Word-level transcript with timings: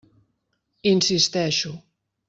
Insisteixo. 0.93 1.71